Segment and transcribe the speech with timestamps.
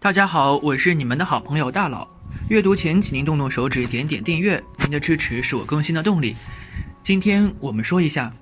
[0.00, 2.06] 大家好，我是你们的好朋友大佬。
[2.48, 6.36] 阅读前，请您动动手指，点点订阅，您的支持是我更新的动力。
[7.02, 8.32] 今天我们说一下，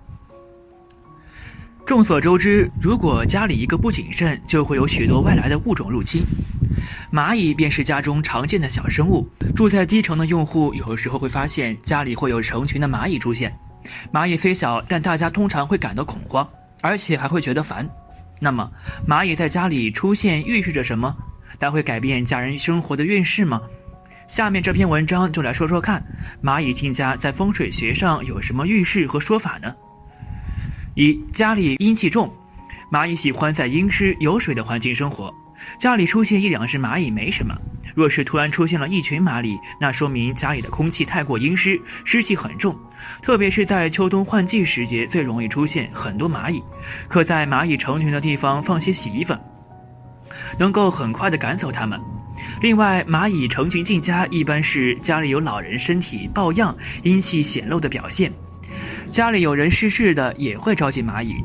[1.86, 6.22] 众所周知，如果家里一个不谨慎，就会有许多外来的物种入侵。
[7.10, 9.26] 蚂蚁便是家中常见的小生物。
[9.56, 13.58] 住在低层的用户，有时候会发现家里会有成群的蚂蚁出现。
[14.12, 16.46] 蚂蚁虽小，但大家通常会感到恐慌，
[16.82, 17.88] 而且还会觉得烦。
[18.38, 18.70] 那么，
[19.08, 21.16] 蚂蚁在家里出现预示着什么？
[21.58, 23.60] 它会改变家人生活的运势吗？
[24.28, 26.04] 下面这篇文章就来说说看，
[26.42, 29.74] 蚂蚁进家在风水学上有什么预示和说法呢？
[30.94, 32.32] 一家里阴气重，
[32.90, 35.32] 蚂蚁喜欢在阴湿有水的环境生活，
[35.78, 37.56] 家里出现一两只蚂蚁没什么，
[37.94, 42.76] 若是突然出现了一群蚂蚁，那说明家里的空气太过阴湿，湿气很重，
[43.22, 46.60] 特别是在秋冬换季时节最容易出现很多蚂蚁，
[47.06, 49.38] 可在蚂蚁成群的地方放些洗衣粉。
[50.58, 52.00] 能够很快的赶走它们。
[52.60, 58.32] 另外，蚂蚁成群进家，一般是家里有老人身体抱恙、阴气显露的表现。
[59.10, 61.36] 家里有人逝世的，也会招进蚂蚁。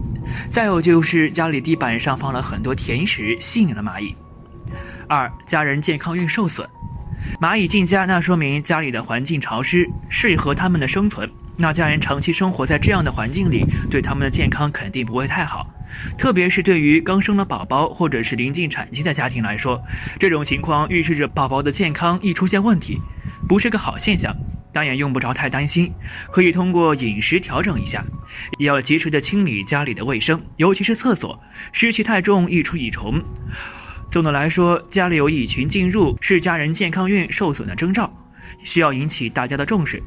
[0.50, 4.16] 再有就是家里地板上放了很多甜食，吸引了蚂蚁。
[5.08, 6.67] 二，家人健康运受损，
[7.39, 11.30] 蚂蚁进家，那说明家里的环境潮湿，适合他们的生存。
[11.58, 15.67] 那家人长期生活在这样的环境里，对他们的健康肯定不会太好。
[16.17, 19.81] 特别是对于刚生了宝宝或者是临近产期的家庭来说，
[20.20, 23.00] 这种情况预示着宝宝的健康易出现问题，
[23.47, 24.36] 不是个好现象。
[24.73, 25.92] 但也用不着太担心，
[26.31, 28.06] 可以通过饮食调整一下，
[28.58, 31.38] 也要及时的清理家里的卫生，尤其是厕所，
[31.73, 33.22] 湿气太重易出蚁虫。
[34.09, 38.09] 总的来说，家里有蚁群进入是家人健康运受损的征兆，
[38.64, 40.02] 需要引起大家的重视。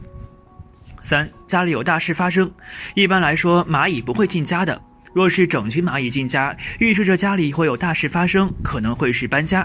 [1.02, 2.50] 三，家里有大事发生，
[2.94, 4.80] 一般来说蚂蚁不会进家的。
[5.14, 9.64] 若是整群蚂蚁进家，预示着家里会有大事发生，可能会是搬家、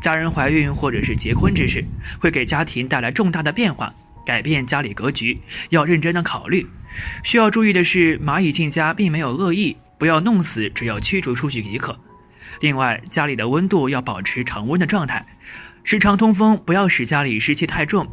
[0.00, 1.84] 家人怀孕或者是结婚之事，
[2.18, 3.92] 会给家庭带来重大的变化，
[4.24, 5.38] 改变家里格局，
[5.68, 6.66] 要认真的考虑。
[7.22, 11.98] 需要注意的是，蚂蚁进家并没有恶意，不要弄死，只要驱逐出去即可。
[12.60, 15.22] 另外，家里的温度要保持常温的状态，
[15.84, 18.06] 时常通风，不要使家里湿气太重。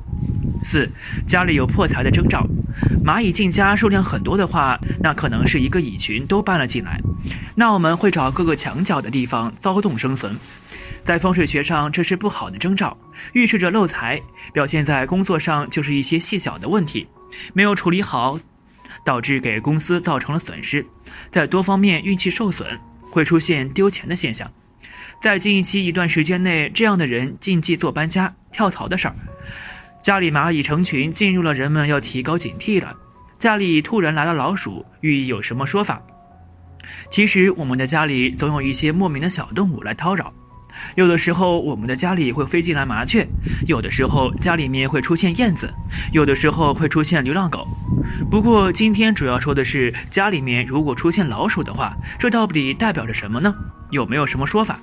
[0.63, 0.89] 四，
[1.27, 2.47] 家里有破财的征兆，
[3.03, 6.99] 蚂蚁进家数量很多的话，那可能是一个蚁群都搬了进来。
[7.55, 10.35] 那我们会找各个墙角的地方骚动生存，
[11.03, 12.97] 在风水学上这是不好的征兆，
[13.33, 17.07] 预示着漏财，表现在工作上就是一些细小的问题
[17.53, 18.39] 没有处理好，
[19.05, 20.85] 导致给公司造成了损失，
[21.29, 22.67] 在多方面运气受损，
[23.09, 24.49] 会出现丢钱的现象。
[25.21, 29.15] 在近一期一段时间内，这样的人禁忌做搬家、跳槽的事儿。
[30.03, 32.93] 家里蚂蚁成群进入了，人们要提高警惕了。
[33.39, 36.01] 家里突然来了老鼠，寓意有什么说法？
[37.09, 40.33] 其实我们的家里总有一些莫名的小动物来叨扰。
[40.95, 43.25] 有的时候我们的家里会飞进来麻雀，
[43.65, 45.73] 有的时候家里面会出现燕子，
[46.11, 47.65] 有的时候会出现流浪狗。
[48.29, 53.55] 不过今天主要说的是家里面如果出现老鼠的话，这到底代表着什么呢？
[53.89, 54.77] 有没有什么说法？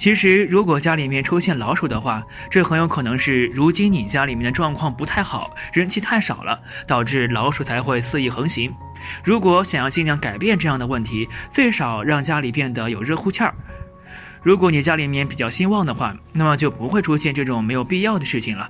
[0.00, 8.72] 其实，如果家里面出现老鼠的话，这很有可能是如今你家里面的状况不太好，人气太少了，导致老鼠才会肆意横行。
[9.22, 13.54] 如果想要尽量改变这样的问题，最少让家里变得有热乎气儿。
[14.42, 18.66] 如果你家里面比较兴旺的话，那么就不会出现这种没有必要的事情了。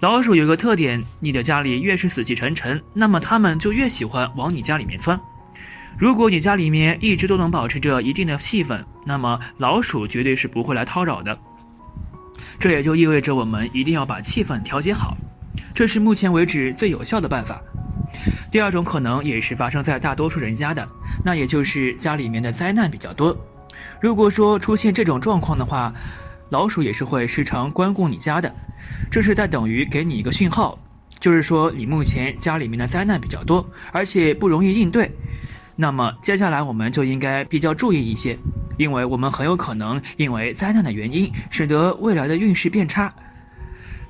[0.00, 5.18] 老鼠有个特点，你的家里越是死气沉沉，那么它们就越喜欢往你家里面钻。
[5.98, 11.38] 如果你家里面一直都能保持着一定的气氛，那么老鼠绝对是不会来叨扰的。
[12.58, 15.16] 这也就意味着我们一定要把气氛调节好，
[15.74, 17.60] 这是目前为止最有效的办法。
[18.50, 20.86] 第二种可能也是发生在大多数人家的，
[21.24, 23.36] 那也就是家里面的灾难比较多。
[24.00, 25.92] 如果说出现这种状况的话，
[26.50, 28.54] 老鼠也是会时常关顾你家的，
[29.10, 30.78] 这是在等于给你一个讯号，
[31.18, 35.10] 就是说你目前家里面的灾难比较多，而且不容易应对。
[35.76, 38.36] 那么接下来我们就应该比较注意一些，
[38.76, 43.12] 因为我们很有可能因为灾难的原因，使得未来的运势变差。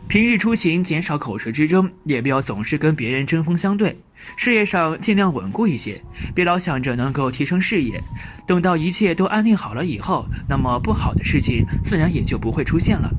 [0.09, 3.97] 平日出行减少口舌之争，也不要总是跟别人针锋相对。
[4.37, 6.00] 事业上尽量稳固一些，
[6.35, 8.03] 别老想着能够提升事业。
[8.47, 13.11] 等到一切都安定好了以后，那么不好的事情自然也就不会出现了。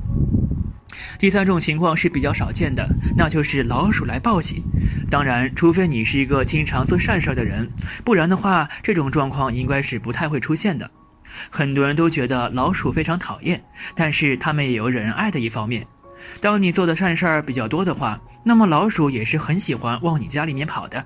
[1.23, 2.85] 第三种情况是比较少见的，
[3.15, 4.61] 那就是老鼠来报喜。
[5.09, 7.65] 当然，除非你是一个经常做善事的人，
[8.03, 10.91] 不然的话，这种状况应该是不太会出现的。
[11.49, 13.63] 很多人都觉得老鼠非常讨厌，
[13.95, 15.87] 但是他们也有惹人爱的一方面。
[16.41, 21.05] 当你做的善事儿比较多的话，那么老鼠也是很喜欢往你家里面跑的。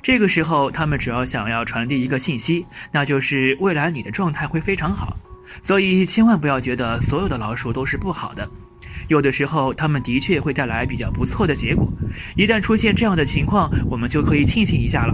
[0.00, 5.14] 这个时候，他们主要想要传递一个信息，那就是未来你的状态会非常好。
[5.62, 8.48] 所以千万不要觉得所有的老鼠都是不好的。
[9.10, 11.92] 有的时候，他们的确会带来比较不错的结果。
[12.36, 15.12] 一旦出现这样的情况，我们就可以庆幸一下了。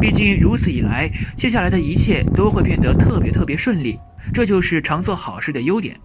[0.00, 3.96] 毕竟如此一来，接下来的一切都会变得特别特别顺利。
[4.34, 5.96] 这就是常做好事的优点。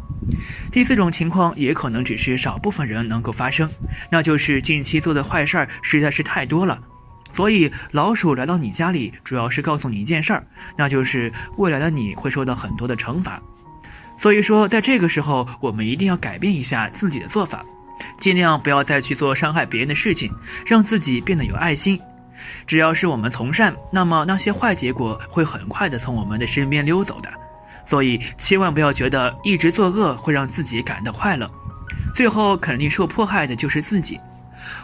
[0.72, 3.68] 第四种情况也可能只是少部分人能够发生，
[4.12, 6.80] 那就是近期做的坏事儿实在是太多了。
[7.34, 10.46] 所以老鼠来到你家里，主要是告诉你一件事儿，
[10.78, 13.42] 那就是未来的你会受到很多的惩罚。
[14.22, 17.66] 所以说，在这个时候，我们一定要改变一下自己的做法，
[18.20, 20.32] 尽量不要再去做伤害别人的事情，
[20.64, 22.00] 让自己变得有爱心。
[22.68, 27.32] 只要是我们从善，那么那些坏结果会很快的从我们的身边溜走的。
[27.88, 31.50] 所以，千万不要觉得一直作恶会让自己感到快乐，
[32.14, 34.20] 最后肯定受迫害的就是自己。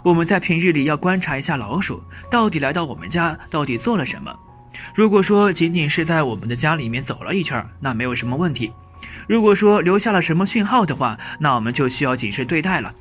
[0.02, 2.02] 我们在平日里要观察一下老鼠
[2.32, 4.36] 到底来到我们家到底做了什么。
[4.96, 8.74] 如果说仅仅是在我们的家里面走了一圈，那没有什么问题。
[9.28, 12.94] 如果说留下了什么讯号的话，那我们就需要谨慎对待了。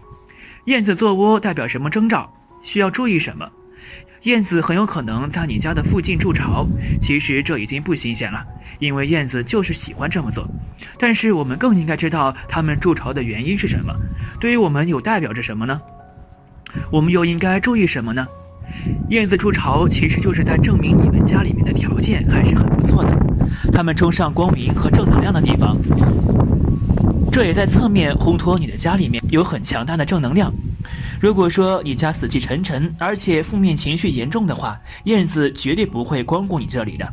[0.67, 2.31] 燕子做窝代表什么征兆？
[2.63, 3.49] 需要注意什么？
[4.23, 6.67] 燕子很有可能在你家的附近筑巢，
[7.01, 8.45] 其实这已经不新鲜了，
[8.81, 10.45] 因为燕子就是喜欢这么做。
[10.99, 13.95] 但是我们更应该知道它们筑巢的原因是什么，
[14.41, 15.81] 对于我们又代表着什么呢？
[16.91, 18.27] 我们又应该注意什么呢？
[19.11, 23.17] 燕子筑巢其实就是在证明你们家里面的条件还是很不错的。
[23.73, 25.77] 它们冲上光明和正能量的地方，
[27.37, 30.51] 这也在侧面烘托你的家里面有很强大的正能量。
[31.21, 37.07] 如果说你家死气沉沉，而且负面情绪严重的话，燕子绝对不会光顾你这里的。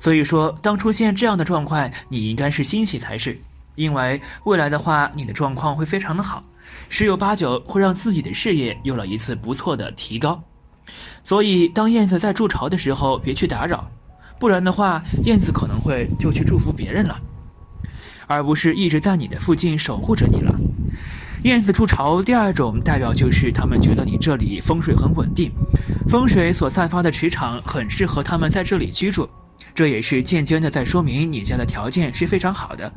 [0.00, 3.38] 所以说，当出现这样的状况，你应该是欣喜才是，
[3.76, 6.42] 因为未来的话，你的状况会非常的好，
[6.88, 10.42] 十有八九会让自己的事业有了一次不错的提高。
[11.22, 13.88] 所以，当燕子在筑巢的时候，别去打扰。
[14.40, 17.16] 不然的话，燕子可能会就去祝福别人了，
[18.32, 20.58] 而不是一直在你的附近守护着你了。
[21.44, 25.50] 燕子筑巢，第二种代表就是他们觉得你这里风水很稳定，
[26.08, 29.28] 风水所散发的磁场很适合他们在这里居住，
[29.74, 32.92] 这也是间接的在说明你家的条件是非常好的，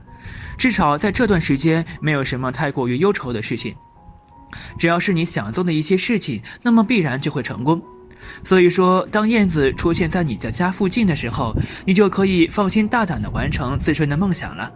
[0.57, 3.73] 至少在这段时间没有什么太过于忧愁的事情。
[4.77, 7.81] 只要是你想做的一些事情，那么必然就会成功。
[8.43, 14.71] 所以说，当燕子出现在你的家附近的时候，你就可以放心大胆地完成自身的梦想了。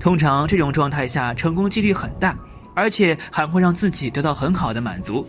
[0.00, 2.36] 通常这种状态下，成功几率很大，
[2.74, 5.28] 而且还会让自己得到很好的满足。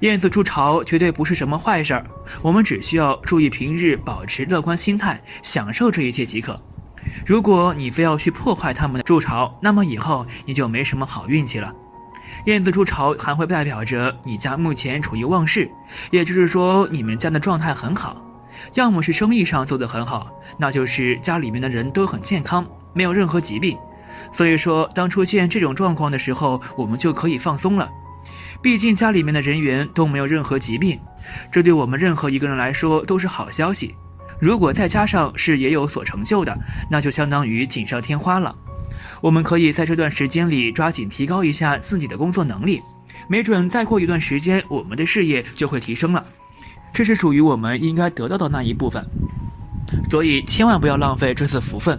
[0.00, 2.06] 燕子筑巢绝对不是什么坏事儿，
[2.42, 6.60] 我们只需要注意平日保持乐观心态，享受这一切即可。
[7.24, 11.72] 如果你非要去破坏他们的筑巢，那么以后你就没什么好运气了。
[12.44, 15.70] 燕子筑巢还会代表着你家目前处于旺势，
[16.10, 18.20] 也就是说你们家的状态很好，
[18.74, 22.66] 要么是生意上做得很好，那就是家里面的人都很健康，
[22.96, 23.78] 没有任何疾病。
[24.32, 27.88] 所以说，当出现这种状况的时候，我们就可以放松了，
[28.60, 30.98] 毕竟家里面的人员都没有任何疾病，
[31.52, 33.94] 这对我们任何一个人来说都是好消息。
[34.40, 36.58] 如果再加上是也有所成就的，
[36.90, 38.54] 那就相当于锦上添花了。
[39.20, 42.82] 我们可以在这段时间里抓紧提高一下自己的工作能力，
[43.28, 46.24] 没准再过一段时间，我们的事业就会提升了。
[46.92, 49.06] 这是属于我们应该得到的那一部分，
[50.10, 51.98] 所以千万不要浪费这次福分。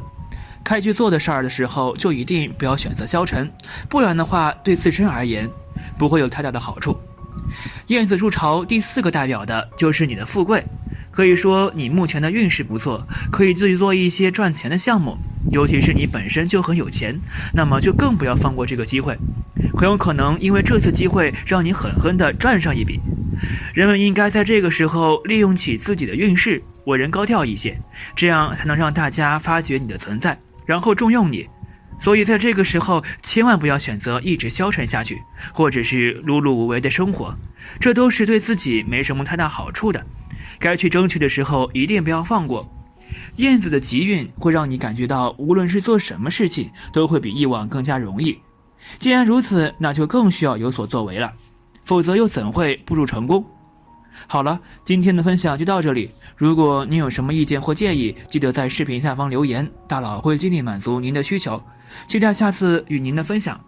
[0.67, 3.49] 开局做的事儿的时候，就一定不要选择消沉，
[3.87, 5.49] 不然的话，对自身而言
[5.97, 6.99] 不会有太大的好处。
[7.87, 10.61] 燕子筑巢第四个代表的就是你的富贵。
[11.09, 15.17] 可以说你目前的运势不错，可以去做一些赚钱的项目。
[15.51, 17.17] 尤其是你本身就很有钱，
[17.53, 19.17] 那么就更不要放过这个机会。
[19.73, 22.99] 很有可能因为这次机会让你狠狠地赚上一笔。
[23.73, 27.79] 人们应该在这个时候利用起自己的运势，为人高调一些，
[28.17, 31.47] 这样才能让大家发觉你的存在，然后重用你。
[31.99, 35.17] 所以在这个时候，千万不要选择一直消沉下去，
[35.51, 37.35] 或者是碌碌无为的生活，
[37.79, 40.05] 这都是对自己没什么太大好处的。
[40.59, 42.71] 该去争取的时候，一定不要放过。
[43.37, 48.37] 燕子的吉运会让你感觉到，无论是做什么事情，都会比以往更加容易。
[48.99, 51.33] 既然如此，那就更需要有所作为了，
[51.83, 53.43] 否则又怎会步入成功？
[54.25, 56.09] 好了，今天的分享就到这里。
[56.35, 61.61] 如果您有什么意见或建议，记得在视频下方留言，大佬会尽力满足您的需求。
[62.07, 63.66] 期待下次与您的分享。